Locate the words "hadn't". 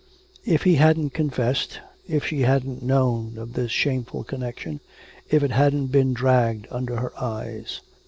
0.77-1.11, 2.41-2.81, 5.51-5.91